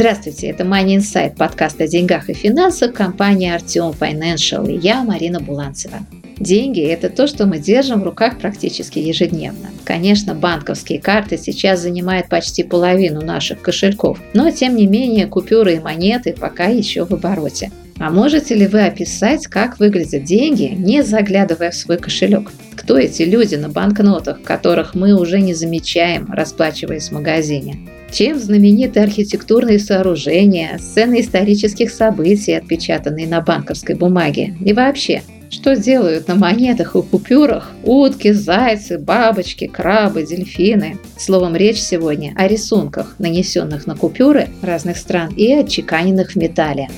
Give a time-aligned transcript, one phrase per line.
[0.00, 5.40] Здравствуйте, это Money Insight, подкаст о деньгах и финансах компании Артем Financial и я, Марина
[5.40, 6.06] Буланцева.
[6.36, 9.70] Деньги– это то, что мы держим в руках практически ежедневно.
[9.82, 15.80] Конечно, банковские карты сейчас занимают почти половину наших кошельков, но тем не менее купюры и
[15.80, 17.72] монеты пока еще в обороте.
[17.98, 22.52] А можете ли вы описать, как выглядят деньги, не заглядывая в свой кошелек?
[22.88, 27.86] Кто эти люди на банкнотах, которых мы уже не замечаем, расплачиваясь в магазине?
[28.10, 34.56] Чем знамениты архитектурные сооружения, сцены исторических событий, отпечатанные на банковской бумаге?
[34.64, 40.96] И вообще, что делают на монетах и купюрах утки, зайцы, бабочки, крабы, дельфины?
[41.18, 46.88] Словом, речь сегодня о рисунках, нанесенных на купюры разных стран и отчеканенных в металле.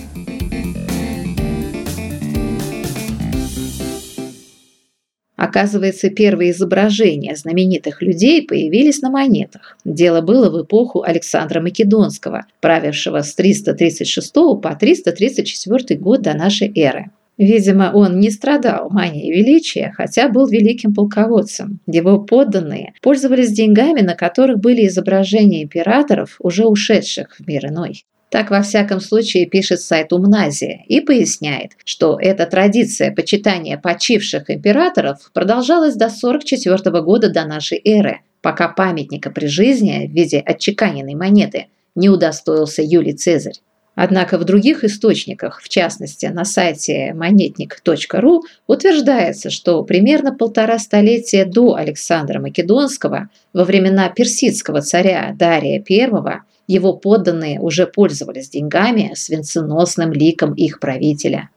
[5.41, 9.79] Оказывается, первые изображения знаменитых людей появились на монетах.
[9.87, 17.07] Дело было в эпоху Александра Македонского, правившего с 336 по 334 год до нашей эры.
[17.39, 21.81] Видимо, он не страдал манией величия, хотя был великим полководцем.
[21.87, 28.05] Его подданные пользовались деньгами, на которых были изображения императоров, уже ушедших в мир иной.
[28.31, 35.31] Так, во всяком случае, пишет сайт Умназия и поясняет, что эта традиция почитания почивших императоров
[35.35, 41.67] продолжалась до 44 года до нашей эры, пока памятника при жизни в виде отчеканенной монеты
[41.97, 43.59] не удостоился Юлий Цезарь.
[43.97, 51.75] Однако в других источниках, в частности на сайте монетник.ру, утверждается, что примерно полтора столетия до
[51.75, 60.13] Александра Македонского, во времена персидского царя Дария I, его подданные уже пользовались деньгами с венценосным
[60.13, 61.51] ликом их правителя.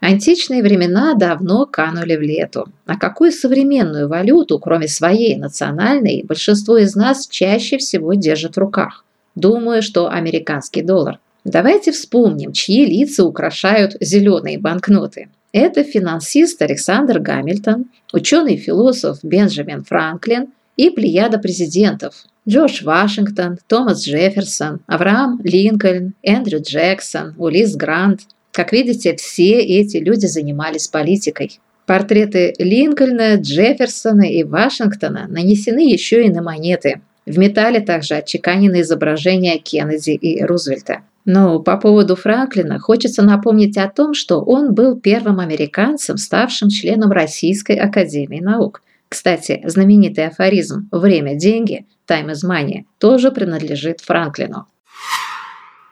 [0.00, 2.66] Античные времена давно канули в лету.
[2.86, 9.04] А какую современную валюту, кроме своей национальной, большинство из нас чаще всего держит в руках?
[9.34, 11.18] Думаю, что американский доллар.
[11.44, 15.28] Давайте вспомним, чьи лица украшают зеленые банкноты.
[15.52, 25.40] Это финансист Александр Гамильтон, ученый-философ Бенджамин Франклин и плеяда президентов Джордж Вашингтон, Томас Джефферсон, Авраам
[25.42, 28.20] Линкольн, Эндрю Джексон, Улис Грант.
[28.52, 31.58] Как видите, все эти люди занимались политикой.
[31.86, 37.00] Портреты Линкольна, Джефферсона и Вашингтона нанесены еще и на монеты.
[37.24, 41.00] В металле также отчеканены изображения Кеннеди и Рузвельта.
[41.24, 47.10] Но по поводу Франклина хочется напомнить о том, что он был первым американцем, ставшим членом
[47.12, 48.82] Российской Академии Наук.
[49.14, 54.66] Кстати, знаменитый афоризм «Время– деньги» «Time is money» тоже принадлежит Франклину.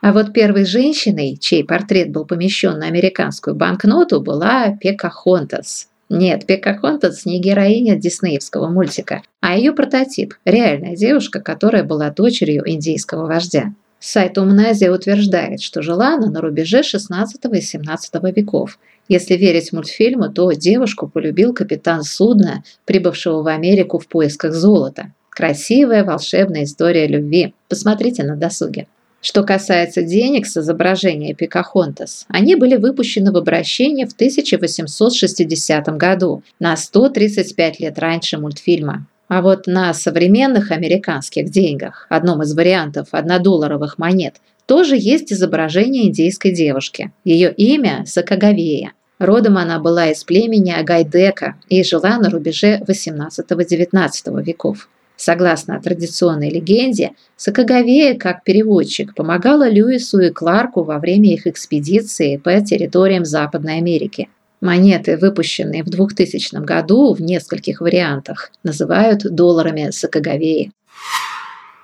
[0.01, 5.89] А вот первой женщиной, чей портрет был помещен на американскую банкноту, была Пекахонтас.
[6.09, 13.27] Нет, Пекахонтас не героиня диснеевского мультика, а ее прототип– реальная девушка, которая была дочерью индийского
[13.27, 13.73] вождя.
[14.05, 18.81] Сайт Умназия утверждает, что жила она на рубеже 16 и 17 веков.
[19.09, 25.13] Если верить мультфильму, то девушку полюбил капитан судна, прибывшего в Америку в поисках золота.
[25.31, 27.55] Красивая волшебная история любви.
[27.69, 28.89] Посмотрите на досуге.
[29.21, 36.77] Что касается денег с изображения Пикахонтас, они были выпущены в обращение в 1860 году, на
[36.77, 39.07] 135 лет раньше мультфильма.
[39.35, 46.53] А вот на современных американских деньгах, одном из вариантов однодолларовых монет, тоже есть изображение индейской
[46.53, 47.13] девушки.
[47.25, 48.93] Ее имя– Сакагавея.
[49.19, 54.91] Родом она была из племени Агайдека и жила на рубеже 18-19 веков.
[55.17, 62.61] Согласно традиционной легенде, Сакагавея, как переводчик, помогала Льюису и Кларку во время их экспедиции по
[62.61, 64.29] территориям Западной Америки.
[64.63, 70.71] Монеты, выпущенные в 2000 году в нескольких вариантах, называют долларами Сакагавеи.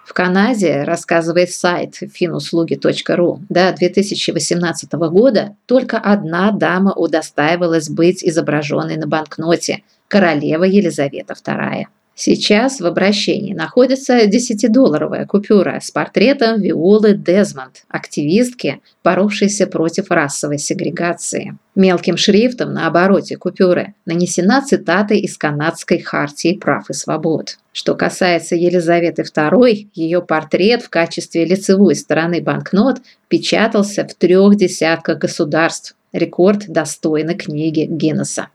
[0.06, 9.06] В Канаде, рассказывает сайт finuслуги.ру, до 2018 года только одна дама удостаивалась быть изображенной на
[9.06, 11.84] банкноте– королева Елизавета II.
[12.20, 21.56] Сейчас в обращении находится 10-долларовая купюра с портретом Виолы Дезмонд, активистки, боровшейся против расовой сегрегации.
[21.76, 27.58] Мелким шрифтом на обороте купюры нанесена цитата из канадской хартии прав и свобод.
[27.70, 32.96] Что касается Елизаветы II, ее портрет в качестве лицевой стороны банкнот
[33.28, 35.94] печатался в трех десятках государств.
[36.12, 38.48] Рекорд достойный книги Гиннесса.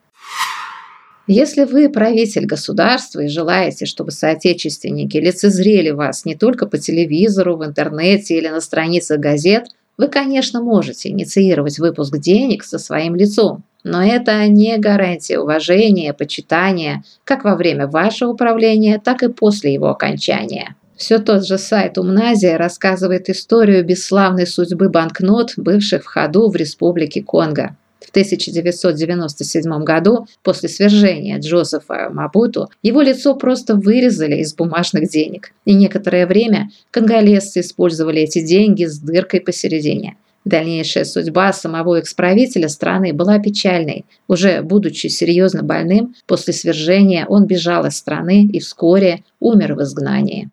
[1.27, 7.63] Если вы правитель государства и желаете, чтобы соотечественники лицезрели вас не только по телевизору, в
[7.63, 9.67] интернете или на страницах газет,
[9.97, 17.03] вы, конечно, можете инициировать выпуск денег со своим лицом, но это не гарантия уважения, почитания
[17.23, 20.75] как во время вашего управления, так и после его окончания.
[20.97, 27.23] Все тот же сайт Умназия рассказывает историю бесславной судьбы банкнот, бывших в ходу в Республике
[27.23, 27.77] Конго.
[28.13, 35.51] В 1997 году, после свержения Джозефа Мабуту, его лицо просто вырезали из бумажных денег.
[35.65, 40.15] И некоторое время конголезцы использовали эти деньги с дыркой посередине.
[40.45, 44.05] Дальнейшая судьба самого экс-правителя страны была печальной.
[44.27, 50.51] Уже будучи серьезно больным, после свержения он бежал из страны и вскоре умер в изгнании.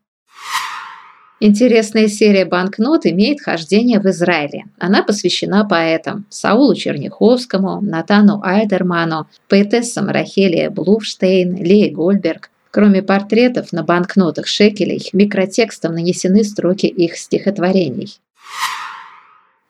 [1.43, 4.65] Интересная серия банкнот имеет хождение в Израиле.
[4.79, 12.51] Она посвящена поэтам Саулу Черняховскому, Натану Альдерману, поэтессам Рахелия Блуфштейн, Леи Гольберг.
[12.71, 18.19] Кроме портретов на банкнотах шекелей, микротекстом нанесены строки их стихотворений.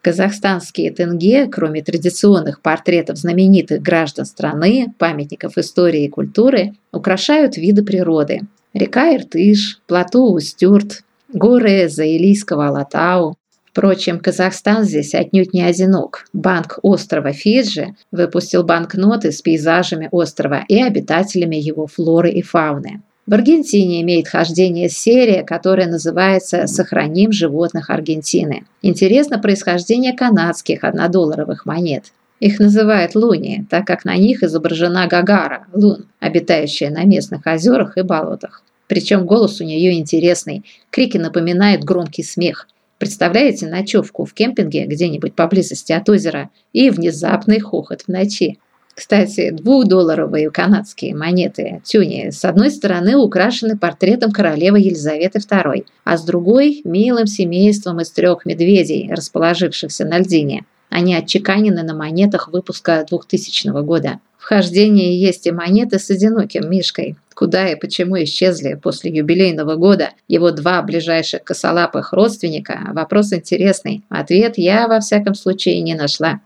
[0.02, 8.40] Казахстанские тенге, кроме традиционных портретов знаменитых граждан страны, памятников истории и культуры, украшают виды природы.
[8.75, 13.36] Река Иртыш, плато Устюрт, горы Заилийского Алатау.
[13.70, 16.26] Впрочем, Казахстан здесь отнюдь не одинок.
[16.32, 23.02] Банк острова Фиджи выпустил банкноты с пейзажами острова и обитателями его флоры и фауны.
[23.26, 28.64] В Аргентине имеет хождение серия, которая называется «Сохраним животных Аргентины».
[28.82, 32.06] Интересно происхождение канадских однодолларовых монет.
[32.40, 38.02] Их называют луни, так как на них изображена Гагара, лун, обитающая на местных озерах и
[38.02, 38.64] болотах.
[38.90, 40.64] Причем голос у нее интересный.
[40.90, 42.66] Крики напоминают громкий смех.
[42.98, 48.58] Представляете ночевку в кемпинге где-нибудь поблизости от озера и внезапный хохот в ночи.
[48.96, 56.25] Кстати, двухдолларовые канадские монеты тюни с одной стороны украшены портретом королевы Елизаветы II, а с
[56.25, 60.64] другой– милым семейством из трех медведей, расположившихся на льдине.
[60.88, 64.19] Они отчеканены на монетах выпуска 2000 года.
[64.37, 67.14] В хождении есть и монеты с одиноким мишкой.
[67.40, 74.04] Куда и почему исчезли после юбилейного года его два ближайших косолапых родственника– вопрос интересный.
[74.10, 76.42] Ответ я, во всяком случае, не нашла.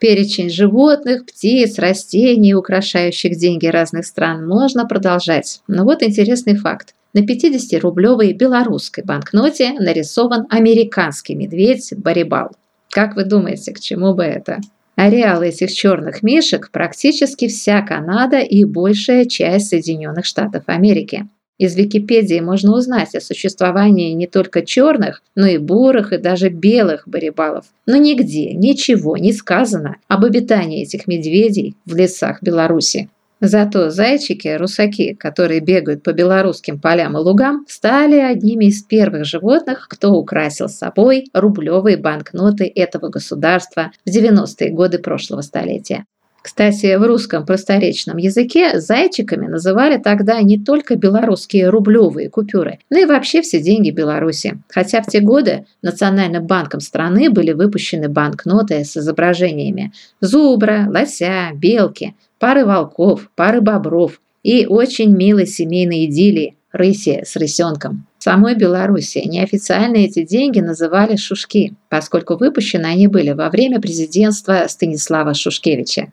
[0.00, 5.60] Перечень животных, птиц, растений, украшающих деньги разных стран, можно продолжать.
[5.68, 6.96] Но вот интересный факт.
[7.12, 12.50] На 50-рублевой белорусской банкноте нарисован американский медведь Барибал.
[12.90, 14.58] Как вы думаете, к чему бы это?
[15.02, 21.26] Ареал этих черных мишек практически вся Канада и большая часть Соединенных Штатов Америки.
[21.58, 27.02] Из Википедии можно узнать о существовании не только черных, но и бурых и даже белых
[27.08, 27.64] барибалов.
[27.84, 33.08] Но нигде ничего не сказано об обитании этих медведей в лесах Беларуси.
[33.44, 40.12] Зато зайчики-русаки, которые бегают по белорусским полям и лугам, стали одними из первых животных, кто
[40.12, 46.04] украсил собой рублевые банкноты этого государства в 90-е годы прошлого столетия.
[46.42, 53.04] Кстати, в русском просторечном языке зайчиками называли тогда не только белорусские рублевые купюры, но и
[53.04, 54.60] вообще все деньги Беларуси.
[54.68, 62.14] Хотя в те годы Национальным банком страны были выпущены банкноты с изображениями зубра, лося, белки,
[62.42, 68.08] пары волков, пары бобров и очень милой семейной идиллии– рыси с рысенком.
[68.18, 74.64] В самой Беларуси неофициально эти деньги называли «шушки», поскольку выпущены они были во время президентства
[74.66, 76.12] Станислава Шушкевича.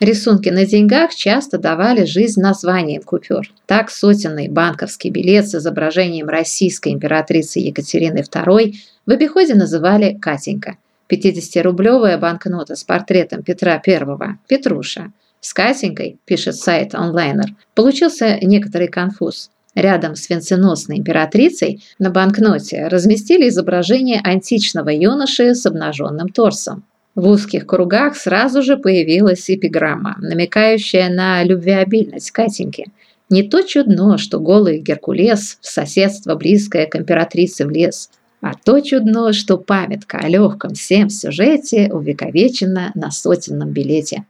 [0.00, 3.46] Рисунки на деньгах часто давали жизнь названием купюр.
[3.66, 8.74] Так сотенный банковский билет с изображением российской императрицы Екатерины II
[9.06, 10.76] в обиходе называли «Катенька».
[11.08, 15.12] 50-рублевая банкнота с портретом Петра I, Петруша.
[15.40, 19.50] С Катенькой, пишет сайт онлайнер, получился некоторый конфуз.
[19.74, 26.82] Рядом с венценосной императрицей на банкноте разместили изображение античного юноши с обнаженным торсом.
[27.14, 32.86] В узких кругах сразу же появилась эпиграмма, намекающая на любвеобильность Катеньки.
[33.30, 38.10] Не то чудно, что голый Геркулес в соседство близкое к императрице влез,
[38.40, 44.24] а то чудно, что памятка о легком всем сюжете увековечена на сотенном билете.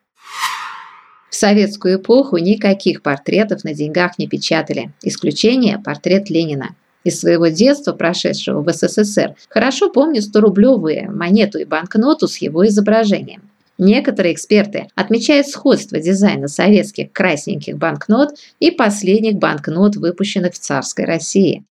[1.30, 4.92] В советскую эпоху никаких портретов на деньгах не печатали.
[5.02, 6.74] Исключение– портрет Ленина.
[7.04, 13.42] Из своего детства, прошедшего в СССР, хорошо помню 100-рублевые монету и банкноту с его изображением.
[13.78, 21.64] Некоторые эксперты отмечают сходство дизайна советских красненьких банкнот и последних банкнот, выпущенных в царской России.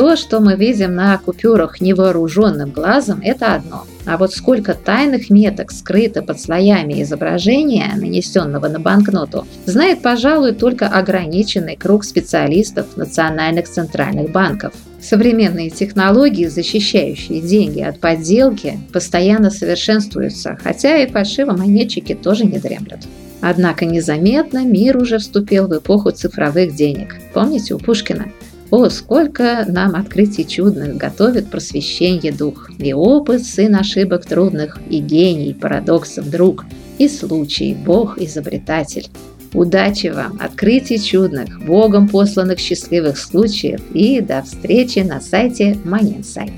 [0.00, 3.84] То, что мы видим на купюрах невооруженным глазом, это одно.
[4.06, 10.86] А вот сколько тайных меток скрыто под слоями изображения, нанесенного на банкноту, знает, пожалуй, только
[10.86, 14.72] ограниченный круг специалистов национальных центральных банков.
[15.02, 23.00] Современные технологии, защищающие деньги от подделки, постоянно совершенствуются, хотя и фальшивомонетчики тоже не дремлют.
[23.42, 27.16] Однако незаметно мир уже вступил в эпоху цифровых денег.
[27.34, 28.28] Помните у Пушкина?
[28.70, 35.54] О, сколько нам открытий чудных готовит просвещение дух, и опыт сын ошибок трудных, и гений
[35.54, 36.64] парадоксов друг,
[36.98, 39.08] и случай Бог-изобретатель.
[39.52, 46.52] Удачи вам, открытий чудных, Богом посланных счастливых случаев и до встречи на сайте Манинсайт.